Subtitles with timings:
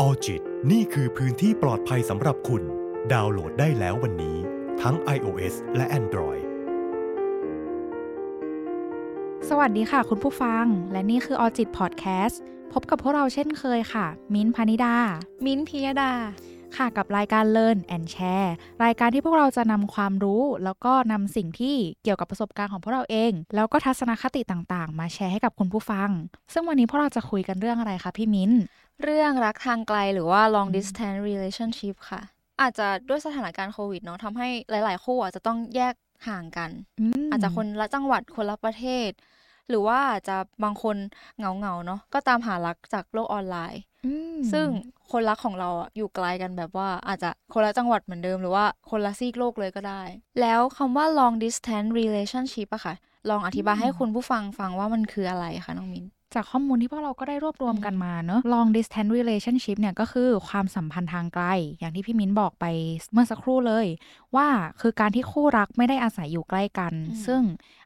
[0.00, 0.42] ออจิต
[0.72, 2.62] นี่คือพื้นที่ปลอดภัยสำหรับคุณ
[3.12, 4.36] ดาวน์โหลดได้แล้ววันนี้
[4.82, 6.42] ทั้ง iOS และ Android
[9.48, 12.40] สวัสดีค่ะคุณผู้ฟัง และนี่คือออจิตพอดแคสต์
[12.72, 14.96] พบกับพวกเราเช่นเคยค่ะ มิ้นท์พานิดา
[15.46, 16.12] มิ้นท์พิยดา
[16.76, 18.50] ค่ะกับรายการ Learn and Share
[18.84, 26.10] รายการที่พวกเราจะนำความรู้ แล้วก็นำสิ่งที่เกี่ยวกับประสบการณ์ของพวกเราเอง แล้วก็ทัศนคติต่างๆ มาแชร์ให้กับคุณผู้ฟัง
[26.52, 28.60] ซึ่งวันนี้พวกเราจะคุยกันเรื่องอะไรคะพี่มิ้นท์
[29.02, 32.20] เรื่องรักทางไกลหรือว่า long distance relationship ค่ะ
[32.60, 35.94] อาจจะด้วยสถานการณ์โควิดเนาะทำให้หลาย ๆ คู่อาจจะต้องแยก
[36.28, 36.70] ห่างกัน
[37.22, 39.10] มอาจจะคนละจังหวัดคนละประเทศ
[39.70, 40.96] หรือว่าอาจจะบางคน
[41.38, 44.66] เหงาๆเนาะก็ตามหารักจากโลกออนไลน์อืมซึ่ง
[45.12, 50.02] คนรักของเราอะอยู่ไกลกันแบบว่าอาจจะคนละจังหวัดเหมือนเดิม หรือว่าคนละซีกโลกเลยก็ได้
[50.40, 52.94] แล้วคำว่า long distance relationship อะค่ะ
[53.30, 55.99] ลองอธิบายให้คุณผู้ฟังฟังว่ามันคืออะไรคะน้องมิน
[56.34, 61.44] จากข้อมูลที่พวกเราก็ได้รวบรวมกันมาเนอะ long distance relationship เนี่ยก็คือความสัมพันธ์ทางไกล
[61.78, 62.64] อย่างที่พี่มิ้นบอกไป
[63.12, 63.86] เมื่อสักครู่เลย
[64.36, 64.48] ว่า
[64.80, 67.42] คือการที่คู่รักไม่ได้อาศัยอยู่ใกล้กันอืมซึ่ง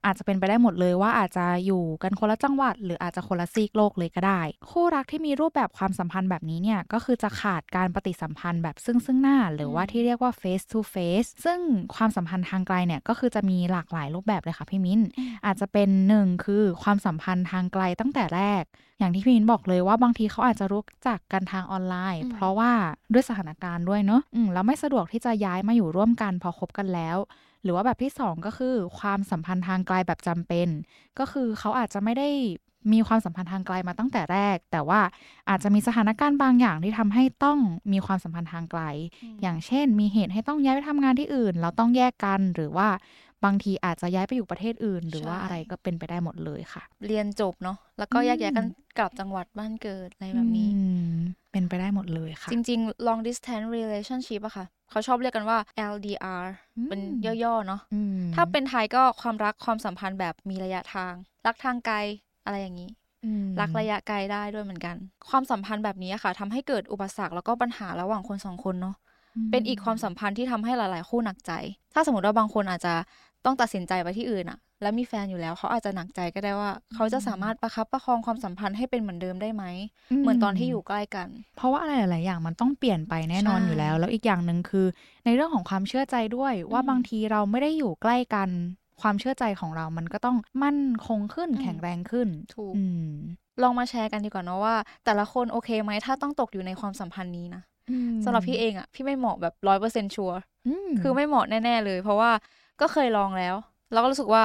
[0.06, 11.58] อาจจะเป็นไปได้หมดเลยว่าอาจจะอยู่กันคนละจังหวัด หรืออาจจะคนละซีกโลกเลยก็ได้ คู่รักที่มีรูปแบบความสัมพันธ์แบบนี้เนี่ยก็คือจะขาดการปฏิสัมพันธ์แบบซึ่งซึ่งหน้า หรือว่าที่เรียกว่า face to face ซึ่ง
[11.94, 15.00] ความสัมพันธ์ทางไกลเนี่ยก็คือจะมีหลากหลายรูปแบบเลยค่ะพี่มิ้น
[15.46, 18.64] อาจจะเป็นหนึ่งคือความสัมพันธ์ทางไกลตั้งแต่แรก
[18.98, 22.72] อย่างที่พี่มินบอกเลยว่าบางทีเขาอาจจะรู้จักกันทางออนไลน์อืมเพราะว่า
[23.12, 27.16] ด้วยสถานการณ์ด้วยเนอะอืมแล้วไม่สะดวกที่จะย้ายมาอยู่ร่วมกันพอคบกันแล้ว
[27.62, 30.68] หรือว่าแบบที่สองก็คือความสัมพันธ์ทางไกลแบบจำเป็น
[31.18, 32.28] ก็คือเขาอาจจะไม่ได้
[32.92, 35.00] มีความสัมพันธ์ทางไกลมาตั้งแต่แรก แต่ว่า
[35.48, 37.58] อาจจะมีสถานการณ์บางอย่างที่ทำให้ต้อง
[37.92, 38.82] มีความสัมพันธ์ทางไกล
[39.42, 42.88] อย่างเช่น มีเหตุให้ต้องย้ายไปทำงานที่อื่นแล้วต้องแยกกันหรือว่า
[43.44, 48.66] บางทีอาจจะย้ายไปอยู่ประเทศอื่น หรือว่าใช่อะไรก็เป็นไปได้หมดเลยค่ะ เรียนจบเนาะแล้วก็แยกย้ายกัน
[48.98, 50.80] กลับจังหวัดบ้านเกิดอะไรแบบนี้อื
[51.14, 51.16] ม
[51.52, 55.58] เป็นไปได้หมดเลยค่ะ จริง ๆ long distance relationship อะค่ะ เขาชอบเรียกกันว่า
[55.92, 56.44] LDR
[56.76, 57.00] อืมเป็น
[57.44, 61.12] ย่อๆเนาะอืมถ้าเป็นไทยก็ความรักความสัมพันธ์แบบมีระยะทาง
[61.46, 61.96] รักทางไกล
[62.44, 62.90] อะไรอย่างนี้
[63.24, 64.96] อืมรักระยะไกลได้ด้วยเหมือนกัน
[65.28, 68.96] ความสัมพันธ์แบบนี้อะค่ะทำให้เกิดอุปสรรคแล้วก็ปัญหาระหว่างคนสองคนเนาะ
[69.50, 71.52] เป็นอีกความสัมพันธ์ที่ทำให้หลาย ๆ คู่หนักใจ
[71.92, 72.94] ถ้าสมมติว่าบางคนอาจจะ
[73.44, 79.64] ต้องตัดสินใจไปที่อื่นอะแล้วมีแฟนอยู่แล้วเขาอาจจะหนักใจก็ได้ว่า เขาจะสามารถประคับประคองความสัมพันธ์ให้เป็นเหมือนเดิมได้ไหม
[80.20, 84.86] เหมือนตอนที่อยู่ใกล้กัน เพราะว่าอะไรหลายๆอย่างมันต้องเปลี่ยนไปแน่นอนใช่อยู่แล้ว แล้วอีกอย่างหนึ่งคือ
[85.24, 88.48] ในเรื่องของความเชื่อใจด้วย ว่าอืมบางทีเราไม่ได้อยู่ใกล้กัน
[89.00, 93.10] ความเชื่อใจของเรามันก็ต้องมั่นคงขึ้นอืมแข็งแรงขึ้นถูกอืม
[93.62, 97.62] ลองมาแชร์กันดีกว่าเนาะว่า แต่ละคนโอเคไหมถ้าต้องตกอยู่ในความสัมพันธ์นี้นะ
[98.24, 100.38] สำหรับพี่เองอะพี่ไม่เหมาะแบบร้อยเปอร์เซ็นชัวร์
[100.88, 102.30] มคือไม่เหมาะแน่ ๆ เลย เพราะว่า
[102.80, 103.54] ก็เคยลองแล้ว
[103.92, 104.42] เราก็รู้สึกว่า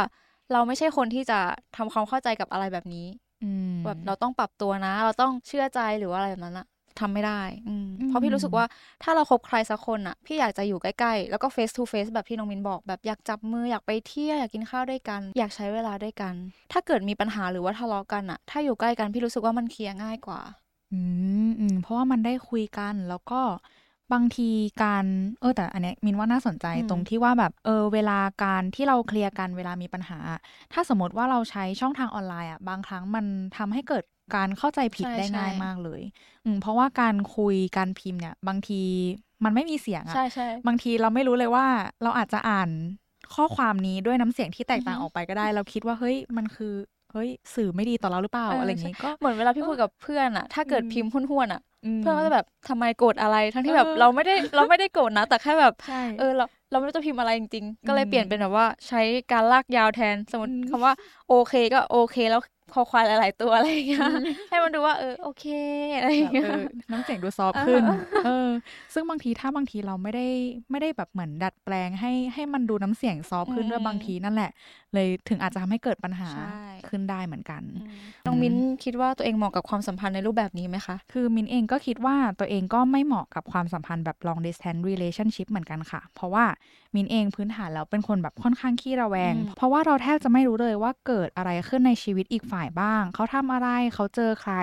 [0.54, 1.40] เราไม่ใช่คนที่จะ
[1.78, 3.08] ทำความเข้าใจกับอะไรแบบนี้
[3.44, 6.68] อืมแบบเราต้องปรับตัวนะ เราต้องเชื่อใจหรือว่าอะไรแบบนั้นอะ
[7.00, 8.66] ทำไม่ได้อืมอืมเพราะพี่รู้สึกว่า
[9.04, 16.34] ถ้าเราคบใครสักคนอะพี่อยากจะอยู่ใกล้ๆ แล้วก็ face to face แบบที่น้องมินบอกแบบอยากจับมืออยากไปเที่ยวอยากกินข้าวด้วยกัน อยากใช้เวลาด้วยกัน
[16.72, 20.42] ถ้าเกิดมีปัญหาหรือว่าทะเลาะกันอะถ้าอยู่ใกล้กันพี่รู้สึกว่ามันเคลียร์ง่ายกว่า
[20.94, 21.02] อื
[21.48, 23.42] มอืมเพราะว่ามันได้คุยกันแล้วก็
[24.14, 24.50] บางที
[24.84, 25.06] การ
[25.42, 30.20] เออแต่อันเนี้ยมินว่าน่าสนใจอืมตรงที่ว่าแบบเออเวลาการที่เราเคลียร์กันเวลามีปัญหา
[30.74, 33.26] ถ้าสมมติว่าเราใช้ช่องทางออนไลน์อะบางครั้งมัน
[33.58, 34.04] ทำให้เกิด
[34.36, 36.02] การเข้าใจผิดใช่ได้ง่ายใช่มากเลย
[36.46, 38.82] อืมเพราะว่าการคุยการพิมพ์เนี่ย บางที
[39.44, 41.66] มันไม่มีเสียงอะใช่ใช่บางทีเราไม่รู้เลยว่า
[42.04, 42.70] เราอาจจะอ่าน
[43.36, 46.74] ข้อความนี้ด้วยน้ำเสียงที่แตกต่างอือฮึออกไปก็ได้ เราคิดว่าเฮ้ยมันคือ
[47.12, 51.69] เฮ้ยสื่อไม่ดีต่อเราหรือเปล่าเออออะไรอย่างงี้ก็เหมือนเวลาพี่คุยกับเพื่อนอะถ้าเกิดอืมพิมพ์ห้วนๆอะม
[52.00, 60.94] เพื่อนก็จะแบบทำไมโกรธอะไร ทั้งที่แบบเออเราไม่ได้เราไม่ได้โกรธนะ แต่แค่แบบใช่เออเราเราไม่รู้จะพิมพ์อะไรจริงๆ ก็เลยอืมเปลี่ยนเป็นแบบว่าใช้การลากยาวแทน สมมติอืมคำว่า
[61.28, 62.42] โอเคก็โอเค แล้ว
[62.74, 64.02] คอควายหลาย ๆ ตัวอะไรอย่างเงี้ย
[64.50, 65.46] ให้มันดูว่าเออโอเค
[65.98, 67.84] อะไรอย่างเงี้ยเออน้ำเสียงดูซอฟต์ขึ้น
[68.26, 68.50] เออ
[68.94, 70.28] ซึ่งบางทีถ้าบางทีเราไม่ได้
[70.72, 74.52] ไม่ได้แบบเหมือนดัดแปลงให้ให้มันดูน้ำเสียงซอฟต์ขึ้นด้วยอืมบางทีนั่นแหละ
[74.94, 77.62] เลยถึงอาจจะทำให้เกิดปัญหาใช่ขึ้นได้เหมือนกัน
[78.26, 86.46] น้องมิ้นคิดว่าตัวเองเหมาะกับความสัมพันธ์ในรูปแบบนี้ไหมคะ คือมินเองก็คิดว่าตัวเองก็ไม่เหมาะกับความสัมพันธ์แบบ long distance relationship เหมือนกันค่ะ เพราะว่า
[86.96, 94.54] มินเองพื้นฐานแล้วเป็นคนแบบค่อนข้างขี้ระแวงอืมเพราะว่าเราแทบจะไม่รู้เลยว่าเกิดอะไรขึ้นในชีวิตอีกฝ่ายบ้าง เขาทำอะไรเขาเจอใคร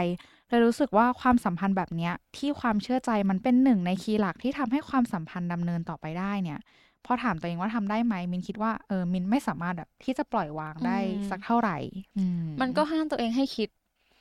[0.48, 6.58] เลยรู้สึกว่าความสัมพันธ์แบบเนี้ยที่ความเชื่อใจมันเป็นหนึ่งในคีย์หลักที่ทำให้ความสัมพันธ์ดำเนินต่อไปได้เนี่ย
[7.04, 11.76] พอถามตัวเองว่าทำได้ไหมมินคิดว่าเออมินไม่สามารถแบบที่จะปล่อยวางได้อืมสักเท่าไหร่
[12.16, 12.24] อื
[12.60, 13.68] มันก็ห้ามตัวเองให้คิด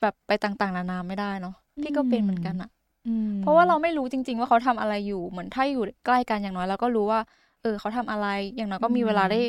[0.02, 2.70] แบบไปต่างๆ นานาไม่ได้เนาะพี่ก็เป็นเหมือนกันอะ
[3.08, 7.20] อืมเพราะว่าเราไม่รู้จริง ๆ ว่าเขาทำอะไรอยู่เหมือนถ้าอยู่ใกล้กันอย่างน้อยเราก็รู้ว่า
[7.62, 9.40] เออเขาทำอะไรอย่างน้อยก็มีอืมเวลาได้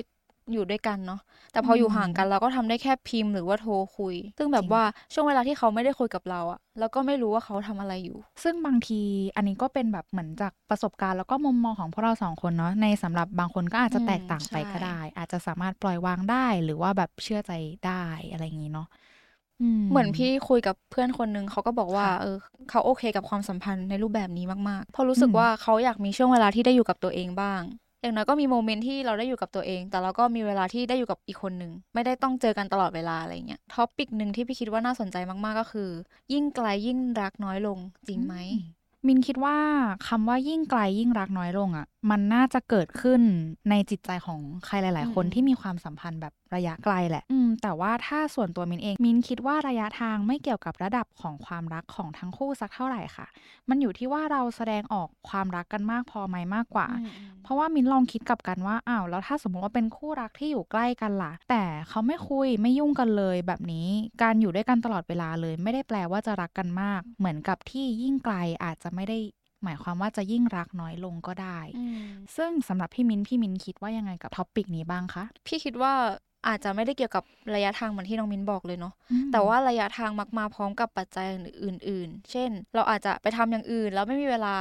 [0.52, 1.20] อยู่ด้วยกันเนาะ
[1.52, 4.82] แต่พออยู่ห่างกันเราก็ทำได้แค่พิมพ์หรือว่าโทรคุย ซึ่งแบบว่า
[5.12, 9.00] ช่วงเวลาที่เขาไม่ได้คุยกับเราอะแล้วก็ไม่รู้ว่าเขาทำอะไรอยู่ ซึ่งบางที
[9.37, 17.52] อันนี้ก็เป็นแบบเหมือนจากประสบการณ์แล้วก็มุมมองของพวกเราสองคนเนาะในสำหรับบางคนก็อาจจะแตกต่างไปก็ได้ อาจจะสามารถปล่อยวางได้หรือว่าแบบเชื่อใจ
[17.87, 18.88] ได้อะไรอย่างนี้เนาะ
[19.90, 22.37] เหมือนพี่คุยกับเพื่อนคนนึงเขาก็บอกว่าเออ
[22.70, 27.62] เขาโอเคกับความสัมพันธ์ในรูปแบบนี้มากๆเพราะรู้สึกว่าเขาอยากมีช่วงเวลาที่ได้อยู่กับตัวเองบ้าง
[28.06, 35.91] อย่างน้อยก็มี moment ที่เราได้อยู่กับตัวเอง แต่เราก็มีเวลาที่ได้อยู่กับอีกคนหนึ่งไม่ได้ต้องเจอกันตลอดเวลาอะไรเงี้ย topic หนึ่งที่พี่คิดว่าน่าสนใจมากๆก็คือ
[36.32, 38.35] ยิ่งไกลยิ่งรักน้อยลงจริงไหม
[39.06, 39.56] มินคิดว่า
[40.08, 43.20] คำว่ายิ่งไกลยิ่งรักน้อยลงอะ่ะ มันน่าจะเกิดขึ้น
[43.70, 53.26] ในจิตใจของใครหลาย ๆ คนที่มีความสัมพันธ์แบบระยะไกลแหละ อืม แต่ว่าถ้าส่วนตัวมินเอง มินคิดว่าระยะทางไม่เกี่ยวกับระดับของความรักของทั้งคู่สักเท่าไหร่ค่ะ
[53.69, 56.88] มันอยู่ที่ว่าเราแสดงออกความรักกันมากพอไหมมากกว่า
[57.43, 63.88] เพราะว่ามินลองคิดกับกันว่าอ้าวแล้วถ้าสมมติว่าเป็นคู่รักที่อยู่ใกล้กันล่ะ แต่เขาไม่คุยไม่ยุ่งกันเลยแบบนี้
[64.23, 69.19] การอยู่ด้วยกันตลอดเวลาเลย ไม่ได้แปลว่าจะรักกันมาก เหมือนกับที่ยิ่งไกลอาจจะไม่ได้
[69.64, 71.58] หมายความว่าจะยิ่งรักน้อยลงก็ได้
[72.37, 75.93] ซึ่งสำหรับพี่มิ้นพี่มิ้นคิดว่ายังไงกับท็อปิกนี้บ้างคะ พี่คิดว่า
[76.48, 78.94] อาจจะไม่ได้เกี่ยวกับระยะทางเหมือนที่น้องมิ้นบอกเลยเนาะ
[79.32, 81.26] แต่ว่าระยะทางมักมาพร้อมกับปัจจัย
[81.64, 84.56] อื่น ๆ เช่น เราอาจจะไปทำอย่างอื่น แล้วไม่มีเวลา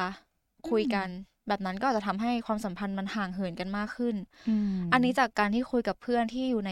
[0.69, 1.07] คุยกัน
[1.47, 4.15] แบบนั้นก็อาจจะทำให้ความสัมพันธ์มันห่างเหินกันมากขึ้น
[4.93, 6.71] อันนี้จากการที่คุยกับเพื่อนที่อยู่ใน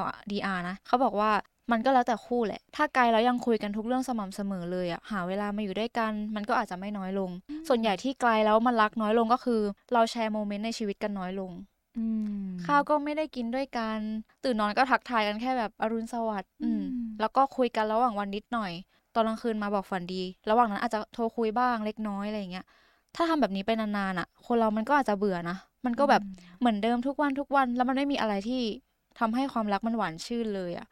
[0.00, 1.30] LDR นะ เขาบอกว่า
[1.72, 7.30] มันก็แล้วแต่คู่แหละ ถ้าไกลแล้วยังคุยกันทุกเรื่องสม่ำเสมอเลยอะหาเวลามาอยู่ด้วยกัน มันก็อาจจะไม่น้อยลง
[7.68, 9.60] ส่วนใหญ่ที่ไกลแล้วมันรักน้อยลงก็คือ
[9.92, 11.52] เราแชร์โมเมนต์ในชีวิตกันน้อยลง
[12.64, 13.98] ข้าวก็ไม่ได้กินด้วยกัน
[14.44, 16.52] ตื่นนอนก็ทักทายกันแค่แบบอรุณสวัสดิ์
[17.20, 18.72] แล้วก็คุยกันระหว่างวันนิดหน่อย
[19.14, 22.66] ตอนกลางคืนมาบอกฝันดี ระหว่างนั้นอาจจะโทรคุยบ้างเล็กน้อยอะไรเงี้ย
[23.16, 25.56] ถ้าทำแบบนี้ไปนานๆอะ คนเรามันก็อาจจะเบื่อนะ
[25.86, 26.22] มันก็แบบ
[26.60, 28.62] เหมือนเดิมทุกวันทุกวัน แล้วมันไม่มีอะไรที่
[29.20, 30.86] ทำให้ความรักมันหวานชื่นเลยอะ่ะ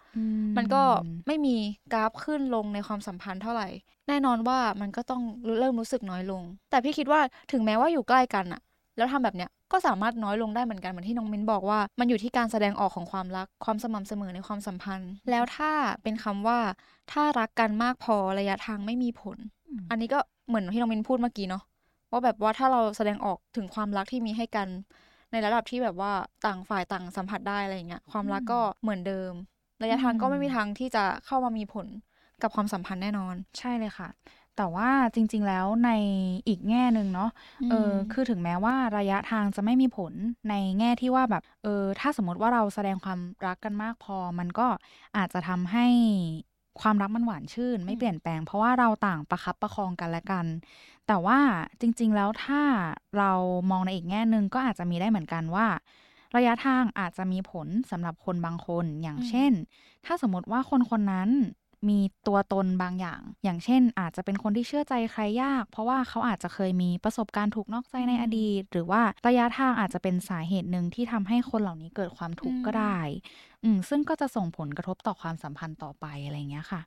[0.56, 0.82] มันก็
[1.26, 1.56] ไม่มี
[1.92, 3.68] กราฟขึ้นลงในความสัมพันธ์เท่าไหร่
[4.08, 5.22] แน่นอนว่ามันก็ต้อง
[5.58, 7.20] เริ่มรู้สึกน้อยลง แต่พี่คิดว่า
[7.52, 8.60] ถึงแม้ว่าอยู่ใกล้กันอะ
[8.96, 15.70] แล้วทำแบบเนี้ยก็สามารถน้อยลงได้เหมือนกันเหมือนที่น้องมิ้นบอกว่า มันอยู่ที่การแสดงออกของความรักความสม่ำเสมอในความสัมพันธ์ แล้วถ้า
[16.02, 16.58] เป็นคำว่า
[17.12, 19.36] ถ้ารักกันมากพอระยะทางไม่มีผล
[19.90, 20.18] อันนี้ก็
[20.48, 21.62] เหมือนที่น้องมิ้นพูดเมื่อกี้เนาะ
[22.12, 24.68] ว่าแบบว่าถ้าเราแสดงออกถึงความรักที่มีให้กัน
[25.32, 26.12] ในระดับที่แบบว่า
[26.46, 29.32] ต่างฝ่ายต่างสัมผัสได้อะไรเงี้ยความรักก็เหมือนเดิม
[29.82, 31.86] ระยะทางก็ไม่มีทางที่จะเข้ามามีผล
[32.42, 34.08] กับความสัมพันธ์แน่นอน ใช่เลยค่ะ
[34.56, 35.90] แต่ว่าจริง ๆ แล้วใน
[36.48, 37.30] อีกแง่หนึ่งเนาะ
[37.70, 40.12] เออคือถึงแม้ว่าระยะทางจะไม่มีผล
[40.50, 44.66] ในแง่ที่ว่าแบบเออถ้าสมมติว่าเราแสดงความรักกันมากพอ มันก็
[45.16, 45.86] อาจจะทำให้
[46.80, 50.46] ความรักมันหวานชื่น ไม่เปลี่ยนแปลง เพราะว่าเราต่างประคับประคองกันและกัน
[51.06, 51.38] แต่ว่า
[51.80, 52.62] จริง ๆ แล้วถ้า
[53.18, 53.32] เรา
[53.70, 55.66] มองในอีกแง่หนึ่งก็อาจจะมีได้เหมือนกันว่า
[56.36, 59.52] ระยะทางอาจจะมีผลสำหรับคนบางคน อย่างเช่น
[60.06, 61.30] ถ้าสมมติว่าคนคนนั้น
[61.88, 72.98] มีตัวตนบางอย่าง อย่างเช่น อาจจะเป็นคนที่เชื่อใจใครยาก เพราะว่าเขาอาจจะเคยมีประสบการณ์ถูกนอกใจในอดีต หรือว่าระยะทางอาจจะเป็นสาเหตุหนึ่งที่ทำให้คนเหล่านี้เกิดความทุกข์ก็ได้
[73.64, 76.80] อืมซึ่งก็จะส่งผลกระทบต่อความสัมพันธ์ต่อไปอะไรเงี้ยค่ะ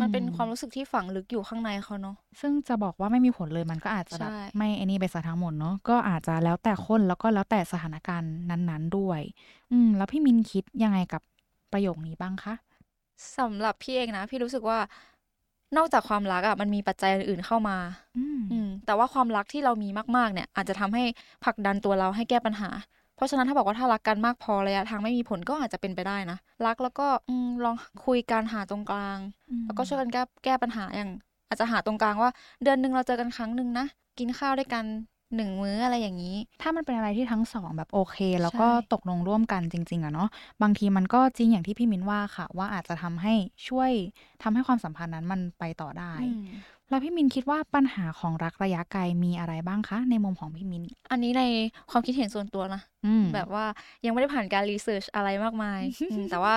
[0.00, 9.20] มันเป็นความรู้สึกที่ฝังลึกอยู่ข้างในเขาเนาะซึ่งจะบอกว่าไม่มีผลเลยมันก็อาจจะแบบไม่ไอ้นี่ไปซะทั้งหมดเนาะก็อาจจะแล้วแต่คนแล้วก็แล้วแต่สถานการณ์นั้น ๆด้วย
[9.72, 11.22] อืมแล้วพี่มินคิดยังไงกับ
[11.72, 12.54] ประโยคนี้บ้างคะ
[13.38, 14.78] สำหรับพี่เองนะ พี่รู้สึกว่า
[15.76, 17.76] นอกจากความรักอะ่ะมันมีปัจจัยอื่นๆเข้ามา
[18.16, 21.02] อืมแต่ว่าความรักที่เรามีมากๆเนี่ย อาจจะทำให้
[21.44, 22.70] ผลักดันตัวเราให้แก้ปัญหา
[23.16, 27.34] เพราะฉะนั้นถ้าบอกว่าถ้ารักกันมากพอระยะทางไม่มีผลก็อาจจะเป็นไปได้นะ รักแล้วก็อื
[27.64, 29.18] ลองคุยกันหาตรงกลาง
[29.64, 31.10] แล้วก็ช่วยกันแก้แก้ปัญหาอย่าง
[31.48, 32.30] อาจจะหาตรงกลางว่า
[32.62, 33.86] เดือนหนึ่งเราเจอกันครั้งหนึ่งนะ
[34.18, 34.84] กินข้าวด้วยกัน
[35.36, 40.28] หนึ่งมื้ออะไรอย่างนี้ ถ้ามันเป็นอะไรที่ทั้งสองแบบโอเค แล้วก็ตกลงร่วมกันจริง ๆอะเนาะ
[40.62, 43.34] บางทีมันก็จริงอย่างที่พี่มิ้นว่าค่ะ ว่าอาจจะทำให้
[43.68, 43.90] ช่วย
[44.42, 46.14] ทำให้ความสัมพันธ์นั้นมันไปต่อได้
[46.90, 51.42] แล้วพี่มินคิดว่าปัญหาของรักระยะไกลมีอะไรบ้างคะ ในมุมของพี่มิน อันนี้ใน
[51.90, 52.82] ความคิดเห็นส่วนตัวนะ
[53.34, 53.64] แบบว่า
[54.04, 55.80] ยังไม่ได้ผ่านการรีเสิร์ชอะไรมากมาย
[56.30, 56.54] แต่ว่า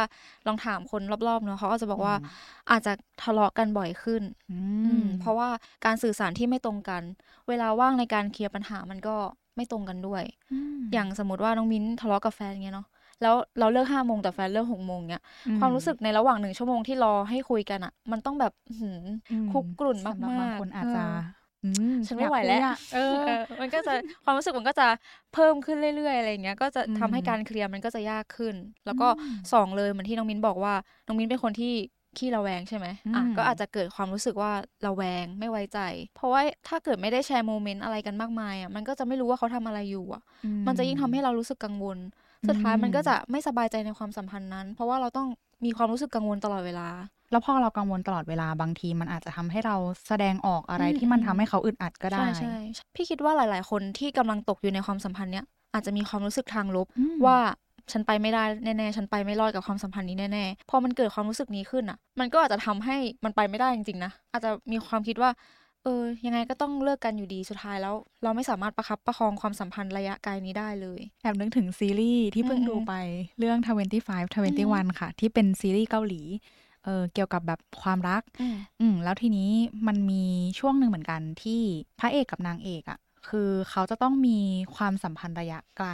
[0.48, 2.16] ลองถามคนรอบๆเนาะเขาก็จะบอกว่า
[2.72, 2.94] อาจจะ
[3.24, 4.24] ทะเลาะกันบ่อยขึ้น
[5.22, 5.50] เพราะว่า
[5.86, 7.04] การสื่อสารที่ไม่ตรงกัน
[7.48, 9.16] เวลาว่างในการเคลียร์ปัญหามันก็
[9.56, 10.24] ไม่ตรงกันด้วย
[10.94, 12.88] อย่างสมมติว่าน้องมิ้นทะเลาะกับแฟนเงี้ยเนาะ
[13.22, 15.22] แล้วเราเลิกห้าโมงแต่แฟนเลิกหกโมงเนี้ย
[15.60, 18.54] ความรู้สึกในระหว่างหนึ่งชั่วโมงที่รอให้คุยกันอะ มันต้องแบบ
[19.52, 21.04] คุกกลุ่นมากๆบางคนอาจจะ
[22.06, 22.62] ฉันไม่ไหวแล้ว
[22.94, 23.24] เออ
[23.60, 23.94] มันก็จะ
[24.24, 24.88] ความรู้สึกมันก็จะ
[25.34, 28.56] เพิ่มขึ้นเรื่อยๆอะไรเงี้ย ก็จะทำให้การเคลียร์มันก็จะยากขึ้น
[28.86, 29.08] แล้วก็
[29.54, 30.74] สองเลยเหมือนที่น้องมิ้นบอกว่า
[31.06, 31.74] น้องมิ้นเป็นคนที่
[32.18, 34.52] ขี้ระแวงใช่ไหมอะก็อาจจะเกิดความรู้สึกว่า
[34.86, 35.80] ระแวงไม่ไว้ใจ
[36.16, 40.22] เพราะว่าถ้าเกิดไม่ได้แชร์โมเมนต์อะไรกันมากมายอะ มันก็จะไม่รู้ว่าเขาทำอะไรอยู่อะ
[40.68, 41.98] มันจะยิ่งทำให้เรารู้สึกกังวล
[42.48, 45.28] สุดท้ายมันก็จะไม่สบายใจในความสัมพันธ์นั้น เพราะว่าเราต้อง
[45.66, 46.88] มีความรู้สึกกังวลตลอดเวลา
[47.32, 49.76] แล้วพอเรากังวลตลอดเวลาบางทีมันอาจจะทำให้เรา
[50.08, 52.58] แสดงออกอะไรที่มันทำให้เขาอึดอัดก็ได้ ใช่ใช่
[52.96, 57.38] พี่คิดว่าหลาย ๆ คนที่กำลังตกอยู่ในความสัมพันธ์เนี้ยอาจจะมีความรู้สึกทางลบอืมว่า
[57.92, 65.30] ฉันไปไม่ได้แน่ๆ ฉันไปไม่รอดกับความสัมพันธ์นี้แน่ๆ พอมันเกิดความรู้สึกนี้ขึ้นอะ มันก็อาจจะทำให้มันไปไม่ได้จริงๆนะ อาจจะมีความคิดว่า
[65.88, 72.94] เออ ยังไงก็ต้องเลิกกันอยู่ดีสุดท้ายแล้ว เราไม่สามารถประคับประคองความสัมพันธ์ระยะไกลนี้ได้เลย แอบนึกถึงซีรีส์ที่เพิ่งอืมดูไป
[73.40, 76.22] เรื่อง 25 21 ค่ะ ที่เป็นซีรีส์เกาหลี
[76.86, 79.52] เออเกี่ยวกับแบบความรักอืมอืมแล้วทีนี้
[79.88, 80.24] มันมี
[80.60, 81.62] ช่วงหนึ่งเหมือนกันที่
[82.00, 84.40] พระเอกกับนางเอกอะ่ะคือเขาจะต้องมี
[84.76, 85.90] ความสัมพันธ์ระยะไกล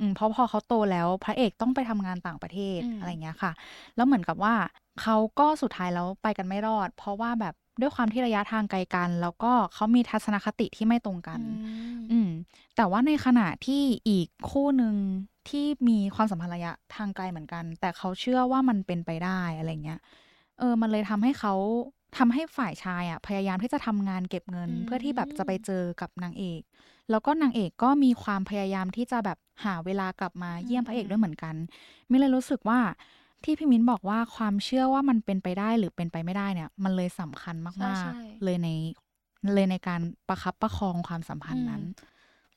[0.00, 3.52] อืมเพราะพอเขาโตแล้วพระเอกต้องไปทำงานต่างประเทศอืมอะไรเงี้ยค่ะ
[3.96, 4.54] แล้วเหมือนกับว่า
[5.02, 12.30] เขาก็สุดท้ายแล้วไปกันไม่รอด เพราะว่าแบบ ด้วยความที่ระยะทางไกลกัน แล้วก็เขามีทัศนคติที่ไม่ตรงกันอืมอืม
[12.76, 14.94] แต่ว่าในขณะที่อีกคู่หนึ่ง
[15.48, 20.00] ที่มีความสัมพันธ์ระยะทางไกลเหมือนกัน แต่เขาเชื่อว่ามันเป็นไปได้อะไรเงี้ย
[20.58, 21.54] เออ มันเลยทำให้เขา
[22.18, 26.62] ทำให้ฝ่ายชายอะพยายามที่จะทำงานเก็บเงินอืมเพื่อที่แบบจะไปเจอกับนางเอก
[27.10, 31.54] แล้วก็นางเอกก็มีความพยายามที่จะแบบหาเวลากลับมาเยี่ยมพระเอกด้วยเหมือนกัน
[32.10, 32.78] มินเลยรู้สึกว่า
[33.44, 38.68] ที่พี่มิ้นบอกว่าความเชื่อว่ามันเป็นไปได้หรือเป็นไปไม่ได้เนี่ย มันเลยสำคัญใช่มากใช่ๆเลยใน
[39.54, 41.82] เลยในการประคับประคองความสัมพันธ์นั้น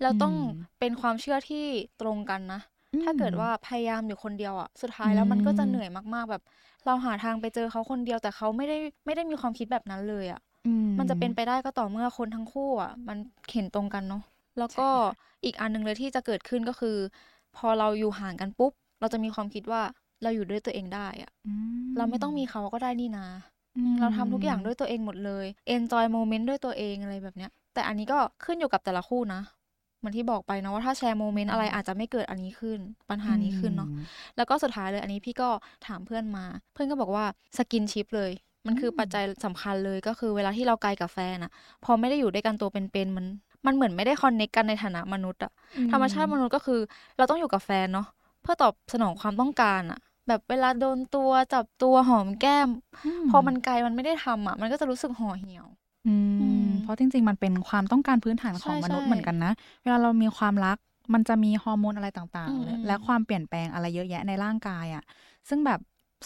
[0.01, 0.43] แล้วต้องอืม
[0.79, 1.65] เป็นความเชื่อที่
[2.01, 2.61] ตรงกันนะ
[3.03, 6.43] ถ้าเกิดว่าพยายามอยู่คนเดียวอะ สุดท้ายอืมแล้วมันก็จะเหนื่อยมากๆแบบ
[6.85, 13.17] เราหาทางไปเจอเขาคนเดียวแต่เขาไม่ได้ไม่ได้มีความคิดแบบนั้นเลยอะอืมันจะเป็นไปได้ก็ต่อเมื่อคนทั้งคู่อะ มัน
[13.53, 14.23] เห็นตรงกันเนาะ
[14.59, 15.13] แล้วก็ใช่ค่ะ
[15.45, 16.97] อีกอันหนึ่งเลยที่จะเกิดขึ้นก็คือ
[17.57, 19.81] พอเราอยู่ห่างกันปุ๊บ เราจะมีความคิดว่า
[20.23, 21.53] เราอยู่ด้วยตัวเองได้อะอื
[21.97, 23.27] เราไม่ต้องมีเขาก็ได้นี่นะ
[23.77, 25.45] อืมเราทำทุกอย่างด้วยตัวเองหมดเลย
[25.75, 29.41] enjoy moment ด้วยตัวเองอะไรแบบเนี้ย แต่อันนี้ก็ขึ้นอยู่กับแต่ละคู่นะ
[29.99, 34.05] เหมือนที่บอกไปเนาะว่าถ้าแชร์โมเมนต์อะไรอาจจะไม่เกิดอันนี้ขึ้น ปัญหานี้ขึ้นเนาะอืม
[34.37, 35.49] แล้วก็สุดท้ายเลยอันนี้พี่ก็
[35.87, 37.25] ถามเพื่อนมา เพื่อนก็บอกว่า
[37.57, 38.31] skinship เลย
[38.65, 41.51] มันคืออมปัจจัยสำคัญเลยก็คือเวลาที่เราไกลกับแฟนอะ
[41.85, 43.25] พอไม่ได้อยู่ด้วยกันตัวเป็นๆมัน
[43.65, 45.51] มันเหมือนไม่ได้ connect กันในฐานะมนุษย์อะ
[45.91, 46.79] ธรรมชาติมนุษย์ก็คือ
[47.17, 48.07] เราต้องอยู่กับแฟนเนาะ
[48.41, 49.99] เพื่อตอบสนองความต้องการอะ
[50.29, 52.69] แบบเวลาโดนตัวจับตัวหอมแก้ม
[53.29, 55.67] พอมันไกลมันไม่ได้ทำอะมันก็จะรู้สึกห่อเหี่ยว
[56.07, 60.77] อือืมมเพราะจริง ๆ มันเป็นความต้องการพื้นฐานของใช่มนุษย์ใช่เหมือนกันนะ เวลาเรามีความรัก
[61.13, 65.03] มันจะมีฮอร์โมนอะไรต่างอืมๆเลยอืมและความเปลี่ยนแปลงอะไรเยอะแยะในร่างกายอะ่ะ
[65.49, 65.79] ซึ่งแบบ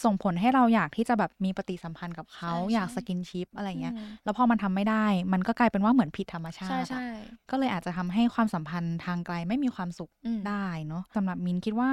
[0.04, 7.08] ส่งผลให้เราอยากที่จะแบบมีปฏิสัมพันธ์กับเขาใช่อยากใช่สกินชิปอะไรเงี้ยอืมแล้วพอมันทำไม่ได้ มันก็กลายเป็นว่าเหมือนผิดธรรมชาใช่ติอะใช่
[7.50, 11.92] ก็เลยอาจจะทำให้ความสัมพันธ์ทางไกลไม่มีความสุขอืมได้เนาะสำหรับมินคิดว่า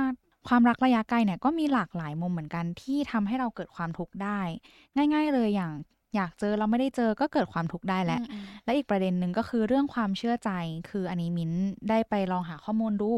[0.48, 4.40] ความรักระยะไกลเนี่ยก็มีหลากหลายมุมเหมือนกันที่ทำให้เราเกิดความทุกข์ได้
[5.12, 5.72] ง่าย ๆ เลยอย่าง
[6.16, 10.50] อยากเจอเราไม่ได้เจอก็เกิดความทุกข์ได้แล้วอืมอืมและอีกประเด็นหนึ่งก็คือเรื่องความเชื่อใจ
[10.90, 11.52] คืออันนี้มิ้น
[11.88, 13.12] ได้ไปลองหาข้อมูลดู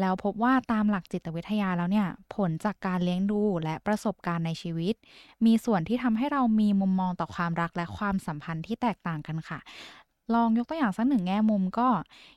[0.00, 4.94] แล้วพบว่าตามหลักจิตวิทยาแล้วเนี่ย ผลจากการเลี้ยงดูและประสบการณ์ในชีวิต
[5.46, 9.58] มีส่วนที่ทำให้เรามีมุมมองต่อความรักและความสัมพันธ์ที่แตกต่างกันค่ะ
[10.34, 11.88] ลองยกตัวอย่างสักหนึ่งแง่มุมก็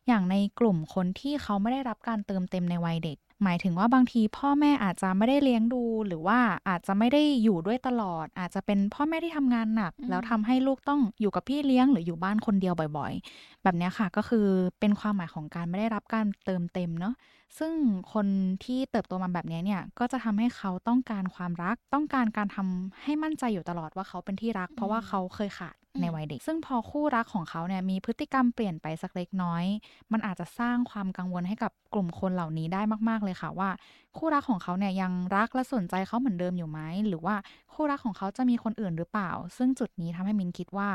[0.08, 6.40] อย่างในกลุ่มคนที่เขาไม่ได้รับการเติมเต็มในวัยเด็ก หมายถึงว่าบางทีพ่อแม่อาจจะไม่ได้เลี้ยงดู หรือว่า
[6.70, 14.48] อาจจะไม่ได้อยู่ด้วยตลอด อาจจะเป็นพ่อแม่ที่ทำงานหนักอืมแล้วทำให้ลูกต้องอยู่กับพี่เลี้ยงหรืออยู่บ้านคนเดียวบ่อย ๆ แบบเนี้ยค่ะก็คือ
[14.80, 17.14] เป็นความหมายของการไม่ได้รับการเติมเต็มเนาะ
[17.60, 17.74] ซึ่ง
[18.14, 18.28] คน
[18.66, 29.64] ที่เติบโตมาแบบเนี้ยเนี่ย ก็จะทำให้เขาต้องการความรัก ต้องการการทำให้มั่นใจอยู่ตลอดว่าเขาเป็นที่รัก เพราะว่าเขาเคยขาดอืมในวัยเด็ก ซึ่งพอคู่รักของเขาเนี่ยมีพฤติกรรมเปลี่ยนไปสักเล็กน้อย
[30.12, 33.70] มันอาจจะสร้างความกังวลให้กับกลุ่มคนเหล่านี้ได้มาก ๆ เลยค่ะว่า
[34.18, 37.36] คู่รักของเขาเนี่ยยังรักและสนใจเขาเหมือนเดิมอยู่ไหมหรือว่า
[37.74, 40.90] คู่รักของเขาจะมีคนอื่นหรือเปล่า ซึ่งจุดนี้ทำให้มินคิดว่า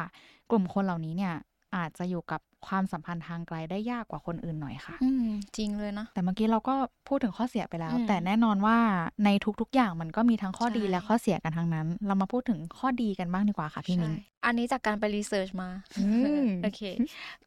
[0.50, 1.34] กลุ่มคนเหล่านี้เนี่ย
[1.76, 6.74] อาจจะอยู่กับความสัมพันธ์ทางไกลได้ยากกว่าคนอื่นหน่อยค่ะ อืมจริงเลยนะแต่เมื่อกี้เราก็
[7.08, 8.76] พูดถึงข้อเสียไปแล้วอืมแต่แน่นอนว่า
[9.24, 9.28] ใน
[9.60, 16.04] ทุกๆอย่างมันก็มีทั้งข้อดีใช่และข้อเสียกันทั้งนั้น เรามาพูดถึงข้อดีกันบ้างดีกว่าค่ะพี่มินใช่อันนี้จากการไปรีเสิร์ชมาอื
[16.44, 16.80] มโอเค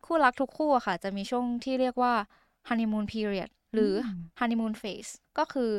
[0.06, 2.14] คู่รักทุกคู่อะค่ะ จะมีช่วงที่เรียกว่า
[2.70, 5.72] honeymoon period หรืออม honeymoon phase ก็คือ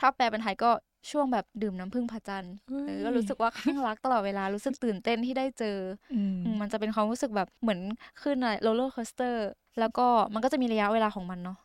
[0.00, 0.70] ถ้าแปลเป็นไทยก็
[1.10, 2.54] ช่วงแบบดื่มน้ำผึ้งพระจันทร์
[2.86, 5.78] เออก็รู้สึกว่าคลั่งรักตลอดเวลารู้สึกตื่นเต้นที่ได้เจอ
[6.14, 7.80] อืมอืมมันจะเป็นความรู้สึกแบบเหมือน
[8.22, 9.46] ขึ้นอะไร roller coaster
[9.80, 11.58] แล้วก็มันก็จะมีระยะเวลาของมันเนาะ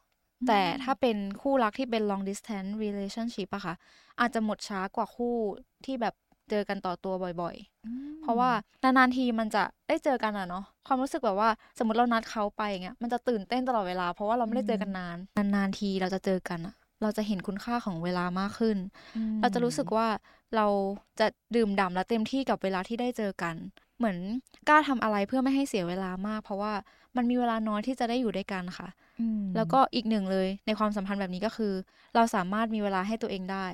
[0.48, 3.76] แต่ถ้าเป็นคู่รักที่เป็น long distance relationship อะค่ะ
[4.20, 5.36] อาจจะหมดช้ากว่าคู่
[5.86, 6.14] ที่แบบ
[6.50, 8.50] เจอกันตัวต่อตัวบ่อยๆ เพราะว่า
[8.84, 15.18] นานๆทีมันจะได้เจอกันอะเนาะความรู้สึกแบบว่าสมมติเรานัดเขาไปอย่างเงี้ยมันจะตื่นเต้นตลอดเวลา เพราะว่าเราไม่ได้เจอกันนาน
[15.56, 18.78] นานๆทีเราจะเจอกันอะ เราจะเห็นคุณค่าของเวลามากขึ้น
[19.16, 20.08] อืมเราจะรู้สึกว่า
[20.56, 20.68] เรา
[21.20, 23.56] จะดื่มด่ำและเต็มที่กับเวลาที่ได้เจอกัน
[23.98, 24.18] เหมือน
[24.70, 26.74] กล้าทำอะไรเพื่อไม่ให้เสียเวลามาก เพราะว่า
[27.16, 28.88] มันมีเวลาน้อยที่จะได้อยู่ด้วยกันค่ะ
[29.56, 31.74] แล้วก็อีกหนึ่งเลยในความสัมพันธ์แบบนี้ก็คือ
[32.16, 33.66] เราสามารถมีเวลาให้ตัวเองได้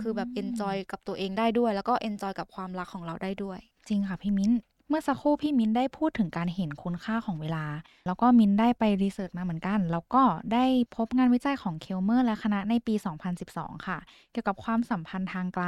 [0.00, 4.52] คือแบบ enjoy กับตัวเองได้ด้วย แล้วก็ enjoy กับความรักของเราได้ด้วย จริงค่ะพี่มิ้น
[4.88, 7.64] เมื่อสักครู่พี่มินได้พูดถึงการเห็นคุณค่าของเวลา
[8.06, 10.64] แล้วก็มินได้ไปรีเสิร์ชมาเหมือนกัน แล้วก็ได้
[10.96, 12.94] พบงานวิจัยของเคลเมอร์และคณะในปี
[13.40, 13.98] 2012 ค่ะ
[14.30, 15.66] เกี่ยวกับความสัมพันธ์ทางไกล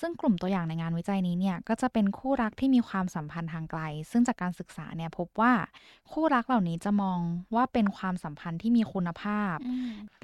[0.00, 5.52] ซึ่งกลุ่มตัวอย่างในงานวิจัยนี้เนี่ยก็จะเป็นคู่รักที่มีความสัมพันธ์ทางไกล ซึ่งจากการศึกษาเนี่ยพบว่า
[6.10, 7.18] คู่รักเหล่านี้จะมอง
[7.54, 9.56] ว่าเป็นความสัมพันธ์ที่มีคุณภาพ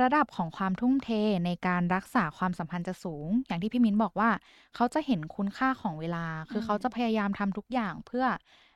[0.03, 1.09] ระดับของความทุ่มเท
[1.47, 4.31] ในการรักษาความสัมพันธ์จะสูง อย่างที่พี่มิ้นบอกว่า
[4.75, 8.27] เขาจะเห็นคุณค่าของเวลา คือเขาจะพยายามทำทุกอย่างเพื่อ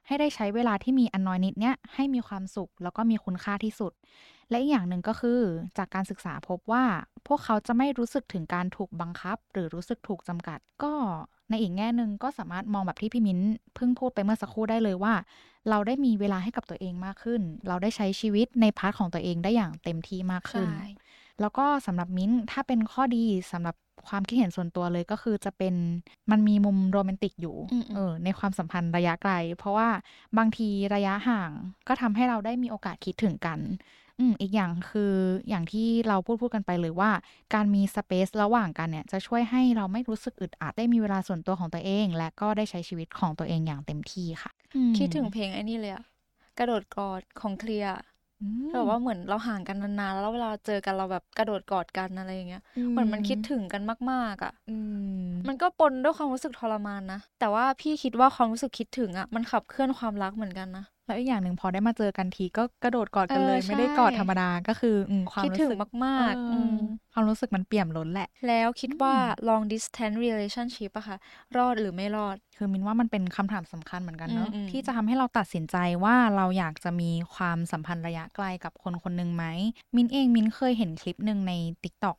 [0.07, 3.93] ให้ได้ใช้เวลาที่มีอันน้อยนิดเนี้ยให้มีความสุขแล้วก็มีคุณค่าที่สุด
[4.51, 5.41] และอีกอย่างหนึ่งก็คือ
[5.79, 6.85] จากการศึกษาพบว่า
[7.27, 10.93] พวกเขาจะไม่รู้สึกถึงการถูกบังคับ หรือรู้สึกถูกจำกัด ก็
[11.51, 13.41] ในอีกแง่หนึ่งก็สามารถมองแบบที่พี่มิ้น
[13.75, 15.15] เพิ่งพูดไปเมื่อสักครู่ได้เลยว่า
[15.71, 20.71] เราได้มีเวลาให้กับตัวเองมากขึ้น เราได้ใช้ชีวิตในพาร์ทของตัวเองได้อย่างเต็มที่มากขึ้น
[21.41, 23.77] แล้วก็สำหรับมิ้นถ้าเป็นข้อดีสำหรับ
[24.09, 25.75] ความคิดเห็นส่วนตัวเลยก็คือจะเป็น
[26.31, 27.57] มันมีมุมโรแมนติกอยู่
[27.95, 29.89] เออในความสัมพันธ์ระยะไกล เพราะว่า
[30.39, 31.51] บางทีระยะห่าง
[31.89, 33.61] ก็ทำให้เราได้มีโอกาสคิดถึงกัน
[34.19, 35.15] อืมอีกอย่างคือ
[35.49, 37.11] อย่างที่เราพูดพูดกันไปเลยว่า
[37.55, 44.53] การมีสเปซระหว่างกันเนี่ย จะช่วยให้เราไม่รู้สึกอึดอัดได้มีเวลาส่วนตัวของตัวเอง และก็ได้ใช้ชีวิตของตัวเองอย่างเต็มที่ค่ะ
[44.97, 46.05] คิดถึงเพลงไอ้นี่เลยอะ
[46.59, 47.93] กระโดดกอดของเคลียร์
[48.73, 54.53] แบบว่าเหมือนเราห่างกันนานๆแล้วเวลาเจอกันเราแบบกระโดดกอดกันอะไรอย่างเงี้ยเหมือนมันคิดถึงกันมากๆอะ
[55.47, 64.97] มันก็ปนด้วยความรู้สึกทรมานนะแต่ว่าพี่คิดว่าความรู้สึกคิดถึงอะมันขับเคลื่อนความรักเหมือนกันนะ แล้วอีกอย่างหนึ่งพอได้มาเจอกันทีก็กระโดดกอดกันเลย ไม่ได้กอดธรรมดาก็คือ
[65.33, 69.15] ความรู้สึกมากๆความรู้สึกมันเปี่ยมล้นแหละ แล้วคิดว่า
[69.49, 71.17] long distance relationship อะค่ะ
[71.57, 79.45] รอดหรือไม่รอด คือมินว่ามันเป็นคำถามสำคัญเหมือนกันเนาะที่จะทำให้เราตัดสินใจว่าเราอยากจะมีความสัมพันธ์ระยะไกลกับคนคนหนึ่งไหม
[79.97, 81.53] มินเองมินเคยเห็นคลิปหนึ่งใน
[81.85, 82.17] t ิ k t o k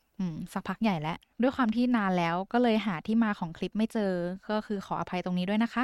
[0.54, 4.12] สักพักใหญ่แล้ว ด้วยความที่นานแล้วก็เลยหาที่มาของคลิปไม่เจอ
[4.50, 5.84] ก็คือขออภัยตรงนี้ด้วยนะคะ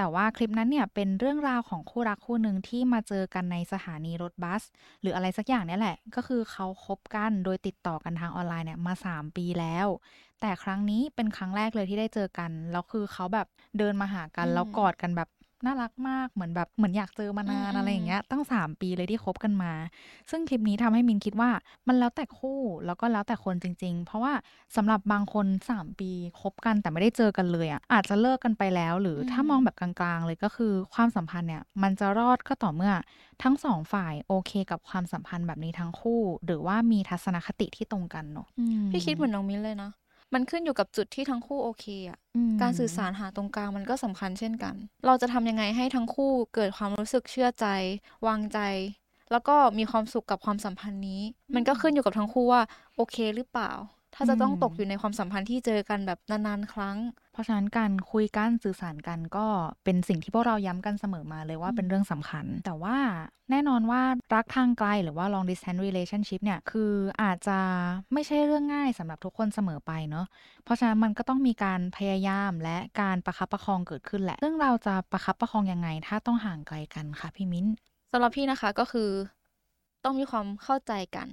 [0.00, 4.62] แต่ว่าคลิปนั้นเนี่ยเป็นเรื่องราวของคู่รักคู่หนึ่งที่มาเจอกันในสถานีรถบัส
[5.00, 9.86] หรืออะไรสักอย่างนี่แหละ ก็คือเขาคบกันโดยติดต่อกันทางออนไลน์เนี่ยมา 3 ปีแล้ว
[10.40, 13.46] แต่ครั้งนี้เป็นครั้งแรกเลยที่ได้เจอกัน แล้วคือเขาแบบ
[13.78, 15.28] เดินมาหากันแล้วกอดกันแบบ
[15.66, 19.72] น่ารักมากเหมือนแบบเหมือนอยากเจอมานานอะไรอย่างเงี้ยตั้ง 3 ปีเลยที่คบกันมา
[20.30, 21.50] ซึ่งคลิปนี้ทำให้มินคิดว่า
[21.88, 24.32] มันแล้วแต่คู่แล้วก็แล้วแต่คนจริง ๆ เพราะว่า
[24.76, 32.92] สำหรับบางคน 3 ปีคบกันแต่ไม่ได้เจอกันเลยอะอาจจะเลิกกันไปแล้ว หรือถ้ามองแบบกลางๆ เลยก็คือความสัมพันธ์เนี่ยมันจะรอดก็ต่อเมื่อ
[33.42, 38.48] ทั้งสองฝ่ายโอเคกับความสัมพันธ์แบบนี้ทั้งคู่ หรือว่ามีทัศนคติที่ตรงกันเนาะ
[38.90, 39.90] พี่คิดเหมือนน้องมิ้นเลยนะ
[40.34, 42.18] มันขึ้นอยู่กับจุดที่ทั้งคู่โอเคอะ
[42.62, 44.74] การสื่อสารหาตรงกลางมันก็สำคัญเช่นกัน
[45.06, 47.66] เราจะทำยังไงให้ทั้งคู่เกิดความรู้สึกเชื่อใจ
[48.26, 48.58] วางใจ
[49.32, 51.22] แล้วก็มีความสุขกับความสัมพันธ์นี้
[51.54, 52.62] มันก็ขึ้นอยู่กับทั้งคู่ว่า
[52.96, 53.70] โอเคหรือเปล่า
[54.14, 56.98] ถ้าจะต้องตกอยู่ในความสัมพันธ์ที่เจอกันแบบนานๆครั้ง
[57.32, 59.46] เพราะฉะนั้นการคุยกันสื่อสารกันก็
[59.84, 62.96] เป็นสิ่งที่พวกเราย้ำกันเสมอมาเลยว่าเป็นเรื่องสำคัญ แต่ว่า
[63.50, 64.02] แน่นอนว่า
[64.34, 66.92] รักทางไกลหรือว่า long distance relationship เนี่ย คือ
[67.22, 67.58] อาจจะ
[68.12, 70.26] ไม่ใช่เรื่องง่ายสำหรับทุกคนเสมอไปเนาะ
[70.64, 77.66] เพราะฉะนั้นมันก็ต้องมีการพยายามและการประคับประคองเกิดขึ้นแหละซึ่งเราจะประคับประคองยังไง ถ้าต้องห่างไกลกันคะพี่มิ้น
[78.12, 79.10] สำหรับพี่นะคะก็คือ
[80.04, 81.28] ต้องมีความเข้าใจกัน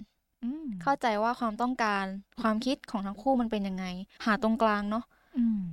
[0.81, 2.05] เข้าใจว่าความต้องการ
[2.41, 3.85] ความคิดของทั้งคู่มันเป็นยังไง
[4.25, 5.03] หาตรงกลางเนาะ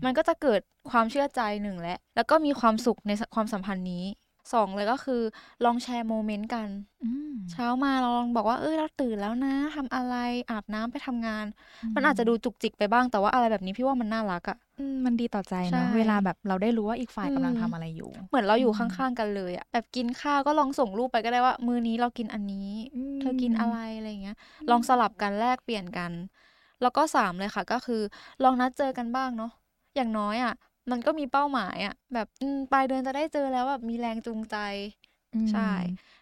[0.05, 4.05] มันก็จะเกิดความเชื่อใจหนึ่งและ แล้วก็มีความสุขในความสัมพันธ์นี้
[4.53, 5.23] สองเลยก็คือ
[5.65, 6.69] ลองแชร์โมเมนต์กัน
[7.51, 10.15] เช้ามาเราลองบอกว่าเอ้ยเราตื่นแล้วนะทำอะไร
[10.51, 11.45] อาบน้ำไปทำงาน
[11.95, 14.59] มันอาจจะดูจุกจิกไปบ้างแต่ว่าอะไรแบบนี้พี่ว่ามันน่ารักอะ่ะ
[15.05, 22.71] มันดีต่อใจนะเวลาแบบเราได้รู้ว่าอีกฝ่ายกำลังทำอะไรอยู่ เหมือนเราอยู่ข้างๆกันเลยอะแบบกินข้าวก็ลองส่งรูปไปก็ได้ว่า มือนี้เรากินอันนี้
[23.21, 24.37] เธอกินอะไรอะไรเงี้ย
[24.71, 26.13] ลองสลับกันแลกเปลี่ยนกัน
[26.83, 28.03] แล้วก็สามเลยค่ะ ก็คือ
[28.45, 29.53] ลองนัดเจอกันบ้างเนาะ
[29.97, 30.55] อย่างน้อยอะ่ะ
[30.91, 32.27] มันก็มีเป้าหมายอะแบบ
[32.73, 34.57] ปลายเดือนจะได้เจอแล้วแบบมีแรงจูงใจ
[35.53, 35.73] ใช่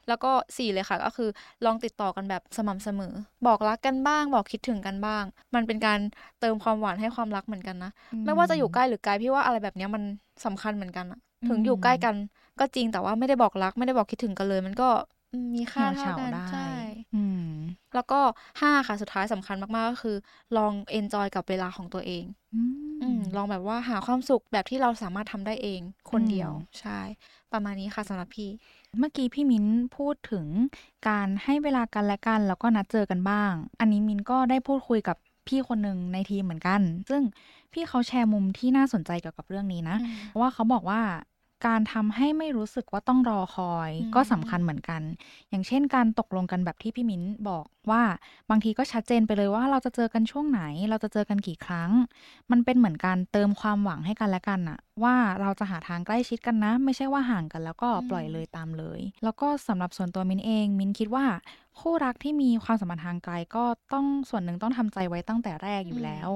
[0.08, 1.28] แล้วก็สี่เลยค่ะก็คือ
[1.64, 3.14] ลองติดต่อกันแบบสม่ำเสมอ
[3.46, 6.00] บอกรักกันบ้าง บอกคิดถึงกันบ้าง มันเป็นการ
[6.40, 7.90] เติมความหวานให้ความรักเหมือนกันนะ
[8.24, 10.02] ไม่ว่าจะอยู่ใกล้หรือไกลพี่ว่าอะไรแบบนี้มัน
[10.44, 12.14] สำคัญเหมือนกันอะถึงอยู่ใกล้กัน
[12.60, 14.88] ก็จริงแต่ว่าไม่ได้บอกรัก ไม่ได้บอกคิดถึงกันเลย มันก็
[15.54, 16.66] มีค่าเท่ากันใช่
[17.94, 18.20] แล้วก็
[18.60, 20.16] ห้าค่ะสุดท้ายสำคัญมากๆก็คือ
[20.56, 22.71] ลองเอนจอยกับเวลาของตัวเองอืม
[23.36, 27.00] ลองแบบว่าหาความสุขแบบที่เราสามารถทำได้เองคนเดียวใช่
[27.52, 28.50] ประมาณนี้ค่ะสำหรับพี่
[28.98, 30.46] เมื่อกี้พี่มิ้นพูดถึง
[31.08, 35.16] การให้เวลากันและกัน แล้วก็นัดเจอกันบ้าง อันนี้มิ้นก็ได้พูดคุยกับ
[35.48, 37.22] พี่คนหนึ่งในทีมเหมือนกัน ซึ่ง
[37.72, 39.96] พี่เขาแชร์มุมที่น่าสนใจเกี่ยวกับเรื่องนี้นะ
[40.40, 41.00] ว่าเขาบอกว่า
[41.66, 45.02] การทำให้ไม่รู้สึกว่าต้องรอคอยอืมก็สำคัญเหมือนกัน
[45.50, 48.02] อย่างเช่นการตกลงกันแบบที่พี่มิ้นบอกว่า
[48.50, 51.90] บางทีก็ชัดเจนไปเลยว่าเราจะเจอกันช่วงไหน เราจะเจอกันกี่ครั้ง
[52.50, 61.26] มันเป็นเหมือนการเติมความหวังให้กันและกันอะว่าเราจะหาทางใกล้ชิดกันนะ ไม่ใช่ว่าห่างกันแล้วก็ปล่อยเลยตามเลย แล้วก็สำหรับส่วนตัวมิ้นเอง มิ้นคิดว่า
[61.80, 66.28] คู่รักที่มีความสัมพันธ์ทางไกลก็ต้องส่วนหนึ่งต้องทำใจไว้ตั้งแต่แรกอยู่แล้ว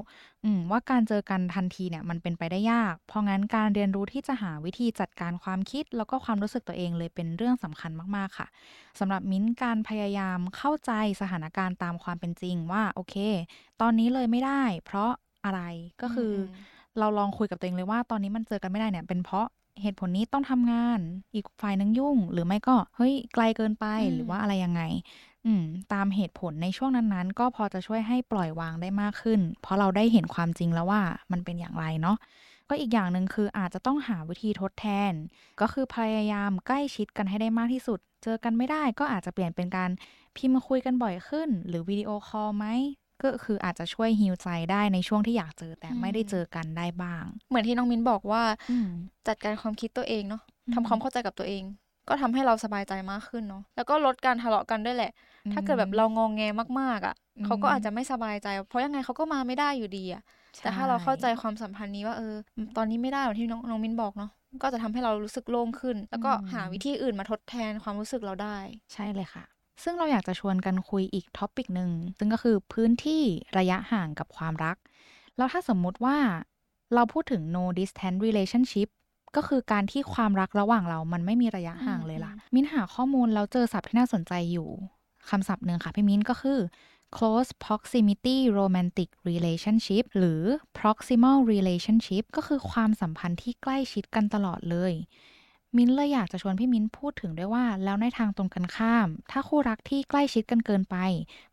[0.45, 8.47] อืมว่าการเจอกันทันทีเนี่ยมันเป็นไปได้ยาก เพราะงั้นการเรียนรู้ที่จะหาวิธีจัดการความคิด แล้วก็ความรู้สึกตัวเองเลยเป็นเรื่องสำคัญมากๆค่ะ
[8.99, 13.16] สำหรับมิ้นท์การพยายามเข้าใจสถานการณ์ตามความเป็นจริงว่าโอเค
[13.81, 15.11] ตอนนี้เลยไม่ได้ เพราะ
[15.45, 15.61] อะไร
[16.03, 19.47] ก็คืออม เราลองคุยกับตัวเองเลยว่าตอนนี้มันเจอกันไม่ได้เนี่ย เป็นเพราะ
[19.83, 21.01] เหตุผลนี้ต้องทำงาน
[21.35, 24.83] อีกฝ่ายนึงยุ่ง หรือไม่ก็เฮ้ยไกลเกินไปอืมหรือว่าอะไรยังไง
[25.47, 32.17] อืม ตามเหตุผลในช่วงนั้นๆ ก็พอจะช่วยให้ปล่อยวางได้มากขึ้น เพราะเราได้เห็นความจริงแล้วว่ามันเป็นอย่างไรเนาะ
[32.69, 35.13] ก็อีกอย่างหนึ่งคืออาจจะต้องหาวิธีทดแทน
[35.61, 39.91] ก็คือพยายามใกล้ชิดกันให้ได้มากที่สุด เจอกันไม่ได้ก็อาจจะเปลี่ยนเป็นการ
[40.37, 42.67] พิมพ์คุยกันบ่อยขึ้น หรือวิดีโอคอลไหม
[43.23, 48.89] ก็คืออาจจะช่วยฮิวใจได้ในช่วงที่อยากเจอแต่ไม่ได้เจอกันได้บ้าง เหมือนที่น้องมิ้นบอกว่าอืม
[49.27, 51.63] จัดการความคิดตัวเองเนาะอืมทำความเข้าใจกับตัวเอง
[52.09, 55.11] ก็ทำให้เราสบายใจมากขึ้นเนาะแล้วก็ลดการทะเลาะกันด้วยแหละ
[55.53, 56.43] ถ้าเกิดแบบเรางองแง
[56.81, 60.23] มากๆอะอืมเขาก็อาจจะไม่สบายใจ เพราะยังไงเขาก็มาไม่ได้อยู่ดีอะ
[60.61, 62.35] แต่ถ้าเราเข้าใจช่ความสัมพันธ์นี้ว่าเออ
[62.77, 64.31] ตอนนี้ไม่ได้เหมือนที่น้องน้องมิ้นบอกเนาะ
[64.63, 68.59] ก็จะทำให้เรารู้สึกโล่งขึ้น แล้วก็อืมหาวิธีอื่นมาทดแทนความรู้สึกเราได้
[68.93, 69.45] ใช่เลยค่ะ
[69.83, 73.23] ซึ่งเราอยากจะชวนกันคุยอีกท็อปิกหนึ่งซึ่งก็คือพื้นที่
[73.59, 74.77] ระยะห่างกับความรัก
[75.37, 76.17] แล้วถ้าสมมุติว่า
[76.95, 78.89] เราพูดถึง no distance relationship
[79.37, 84.69] ก็คือการที่ความรักระหว่างเรามันไม่มีระยะห่างเลยล่ะอืมมิ้นหาข้อมูลแล้วเจอศัพท์ที่น่าสนใจอยู่
[85.31, 86.59] คำศัพท์หนึ่งค่ะพี่มิ้นก็คือ
[87.17, 90.43] close proximity romantic relationship หรือ
[90.79, 94.93] proximal relationship ก็คือความสัมพันธ์ที่ใกล้ชิดกันตลอดเลย
[95.77, 100.97] มิ้นเลยอยากจะชวนพี่มิ้นพูดถึงด้วยว่า แล้วในทางตรงกันข้าม ถ้าคู่รักที่ใกล้ชิดกันเกินไป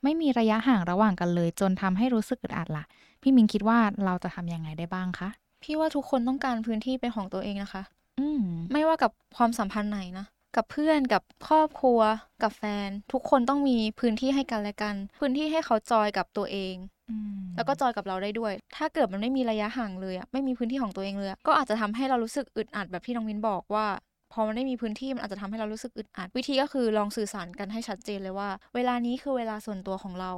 [0.03, 2.85] ไม่มีระยะห่างระหว่างกันเลย จนทำให้รู้สึกอึดอัดล่ะ
[3.21, 5.29] พี่มิ้นคิดว่าเราจะทำยังไงได้บ้างคะ
[5.63, 7.83] พี่ว่าทุกคนต้องการพื้นที่เป็นของตัวเองนะคะ
[8.19, 11.99] อืมไม่ว่ากับความสัมพันธ์ไหนนะกับเพื่อนกับครอบครัว
[12.43, 17.02] กับแฟน ทุกคนต้องมีพื้นที่ให้กันและกัน พื้นที่ให้เขาจอยกับตัวเองอืม
[17.55, 23.85] แล้วก็ joy กับเราได้ด้วย ถ้าเกิดมันไม่มีระยะห่างเลยอะไม่มีพื้นที่ของตัวเองเลย ก็อาจจะทำให้เรารู้สึกอึดอัดแบบที่น้องมินบอกว่า
[24.33, 30.31] พอมันไม่มีพื้นที่มันอาจจะทำให้เรารู้สึกอึดอัด วิธีก็คือลองสื่อสารกันให้ชัดเจนเลยว่า เวลานี้คือเวลาส่วนตัวของเรา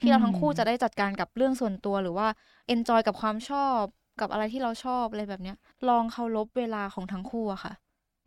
[0.00, 2.28] ที่เราทั้งคู่จะได้จัดการกับเรื่องส่วนตัวหรือว่า
[2.68, 3.80] enjoy กับความชอบ
[4.20, 5.56] กับอะไรที่เราชอบอะไรแบบเนี้ย
[5.88, 7.72] ลองเคารพเวลาของทั้งคู่อะค่ะ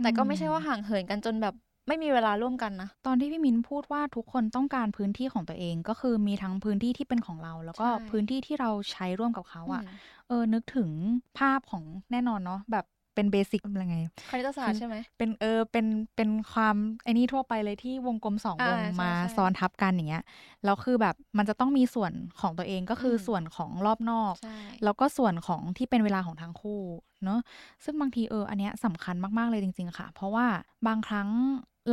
[0.02, 1.56] แต่ก็ไม่ใช่ว่าห่างเหินกันจนแบบ
[1.88, 10.90] ไม่มีเวลาร่วมกันนะ ตอนที่พี่มิ้นพูดว่าทุกคนต้องการพื้นที่ของตัวเอง ก็คือมีทั้งพื้นที่ที่เป็นของเรา แล้วก็ใช่พื้นที่ที่เราใช้ร่วมกับเขาอะอืมเออนึกถึง
[11.38, 20.24] ภาพของแน่นอนเนาะแบบเป็นเบสิกอะไรไงคณิตศาสตร์ใช่ไหมเป็นเออเป็นเป็นความไอ้นี่ทั่วไปเลยที่วงกลมสองอ่าวงใช่มาใช่ซ้อนทับกันอย่างเงี้ย
[20.66, 26.82] แล้วคือแบบมันจะต้องมีส่วนของตัวเองก็คืออมส่วนของรอบนอกใช่แล้วก็ส่วนของที่เป็นเวลาของทั้งคู่
[27.26, 27.40] เนอะ
[27.84, 30.46] ซึ่งบางทีเอออันเนี้ยสำคัญมาก ๆ เลยจริง ๆ ค่ะ เพราะว่า
[30.88, 31.30] บางครั้ง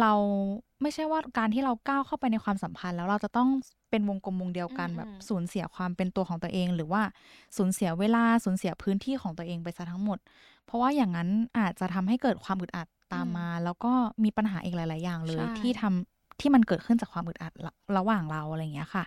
[0.01, 0.13] เรา
[0.83, 3.49] ไม่ใช่ว่าการที่เราก้าวเข้าไปในความสัมพันธ์ แล้วเราจะต้อง
[3.91, 7.03] เป็นวงกลมวงเดียวกันอืมแบบสูญเสียความเป็นตัวของตัวเอง หรือว่า
[7.57, 10.19] สูญเสียเวลาสูญเสียพื้นที่ของตัวเองไปซะทั้งหมด
[10.67, 13.93] เพราะว่าอย่างนั้นอาจจะทำให้เกิดความอึดอัดตามมา แล้วก็
[14.25, 19.05] มีปัญหาอีกหลาย ๆ อย่างเลยใช่ที่ทำที่มันเกิดขึ้นจากความอึดอัดระระหว่างเราอะไรอย่างเงี้ยค่ะ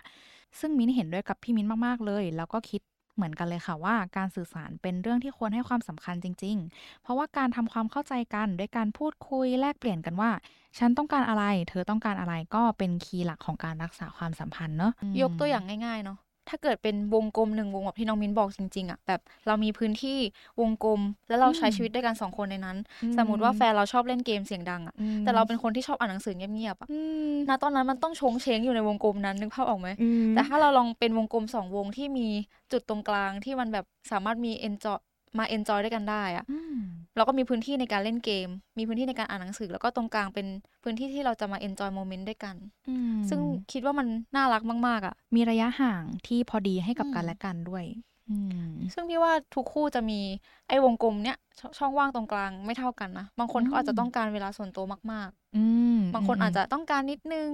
[0.58, 2.82] ซึ่งมิ้นเห็นด้วยกับพี่มิ้นมาก ๆ เลย แล้วก็คิด
[3.14, 10.30] เหมือนกันเลยค่ะว่าการสื่อสารเป็นเรื่องที่ควรให้ความสำคัญจริง ๆ เพราะว่าการทำความเข้าใจกันด้วยการพูดคุยแลกเปลี่ยนกันว่า
[10.78, 20.18] ฉันต้องการอะไร เธอต้องการอะไรก็เป็นคีย์หลักของการรักษาความสัมพันธ์เนอะยกตัวอย่างง่ายๆเนาะ ถ้าเกิดเป็นวงกลมหนึ่งวงแบบที่น้องมิ้นบอกจริงๆอะแบบเรามีพื้นที่
[20.60, 22.76] วงกลม แล้วเราใช้ชีวิตด้วยกันสองคนในนั้น
[23.16, 26.98] สมมติว่าแฟนเราชอบเล่นเกมเสียงดังอะอืมแต่เราเป็นคนที่ชอบอ่านหนังสือเงียบๆอะอื
[27.30, 32.28] มณตอนนั้นมันต้องชงเชงอยู่ในวงกลมนั้นนึกภาพออกไหมอืมแต่ถ้าเราลองเป็นวงกลมสองวงที่มี
[32.72, 34.98] จุดตรงกลางที่มันแบบสามารถมี enjoy
[35.38, 36.78] มา enjoy ด้วยกันได้อะอืม
[37.16, 40.46] เราก็มีพื้นที่ในการเล่นเกม มีพื้นที่ในการอ่านหนังสือ แล้วก็ตรงกลางเป็น
[40.82, 42.56] พื้นที่ที่เราจะมา enjoy moment ด้วยกัน
[42.88, 43.40] อืมซึ่ง
[43.72, 47.84] คิดว่ามันน่ารักมาก ๆอะมีระยะห่างที่พอดีให้กับอืมกันและกันด้วย
[48.30, 50.20] อืมซึ่งพี่ว่าทุกคู่จะมี
[50.68, 55.64] ไอ้วงกลมเนี้ยชช่องว่างตรงกลางไม่เท่ากันนะ บางคนอืมเขาอาจจะต้องการเวลาส่วนตัวมากอื
[55.96, 57.50] มๆบางคนอาจจะต้องการนิดนึง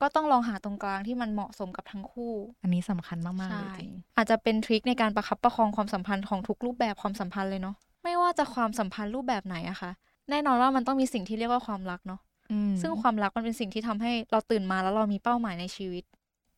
[0.00, 2.32] ก็ต้องลองหาตรงกลางที่มันเหมาะสมกับทั้งคู่
[2.62, 9.90] อันนี้สำคัญมากๆเลยใช่จริงอาจจะเป็นทริคในการประคับประคองความสัมพันธ์ของทุกรูปแบบความสัมพันธ์เลยเนาะไม่ว่าจะความสัมพันธ์รูปแบบไหนอะคะ
[10.30, 12.20] แน่นอนว่ามันต้องมีสิ่งที่เรียกว่าความรักเนาะ
[12.52, 16.04] อืมซึ่งความรักมันเป็นสิ่งที่ทำให้เราตื่นมาแล้วเรามีเป้าหมายในชีวิต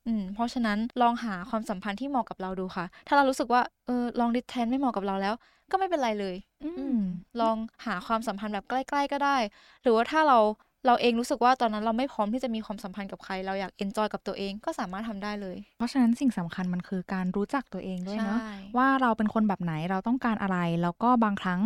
[0.06, 5.34] อืม เพราะฉะนั้นลองหาความสัมพันธ์ที่เหมาะกับเราดูค่ะ ถ้าเรารู้สึกว่าเออ long distance ไม่เหมาะกับเราแล้ว
[5.70, 6.98] ก็ไม่เป็นไรเลย อือืมม
[7.40, 9.36] ลองหาความสัมพันธ์แบบใกล้ ๆ ก็ได้
[9.82, 10.38] หรือว่าถ้าเรา
[10.86, 21.60] เราเองรู้สึกว่าตอนนั้นเราไม่พร้อมที่จะมีความสัมพันธ์กับใคร เราอยาก enjoy กับตัวเองก็สามารถทำได้เลย เพราะฉะนั้นสิ่งสำคัญมันคือการรู้จักตัวเองด้วยเนาะใช่ว่าเราเป็นคนแบบไหนเราต้องการอะไร แล้วก็บางครั้ง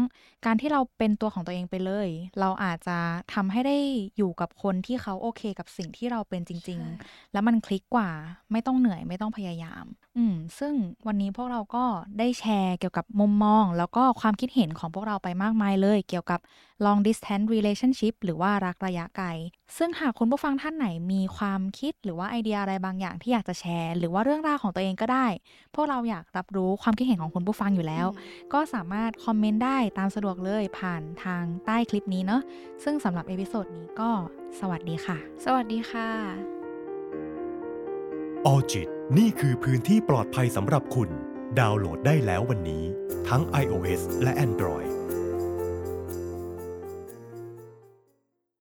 [0.46, 2.08] การที่เราเป็นตัวของตัวเองไปเลย
[2.40, 2.98] เราอาจจะ
[3.34, 3.76] ทำให้ได้
[4.16, 8.10] อยู่กับคนที่เขาโอเคกับสิ่งที่เราเป็นจริงใช่ๆแล้วมันคลิกกว่า
[8.52, 9.84] ไม่ต้องเหนื่อยไม่ต้องพยายาม
[10.16, 10.74] อืมซึ่ง
[11.06, 11.84] วันนี้พวกเราก็
[12.18, 16.40] ได้แชร์เกี่ยวกับมุมมอง แล้วก็ความคิดเห็นของพวกเราไปมากมายเลย เกี่ยวกับ
[16.84, 19.28] long distance relationship หรือว่ารักระยะไกล
[19.76, 25.26] ซึ่งหากคุณผู้ฟังท่านไหนมีความคิดหรือว่าไอเดียอะไรบางอย่างที่อยากจะแชร์ หรือว่าเรื่องราวของตัวเองก็ได้
[25.74, 28.06] พวกเราอยากรับรู้ความคิดเห็นของคุณผู้ฟังอยู่แล้ว
[28.52, 32.42] ก็สามารถ comment ได้ตามสะดวกเลยผ่านทางใต้คลิปนี้เนาะ
[32.84, 34.10] ซึ่งสำหรับ episode นี้ก็
[34.60, 36.08] สวัสดีค่ะ สวัสดีค่ะ
[38.46, 41.10] ออจิตนี่คือพื้นที่ปลอดภัยสำหรับคุณ
[41.60, 42.84] ดาวน์โหลดได้แล้ววันนี้
[43.28, 44.95] ทั้ง iOS และ Android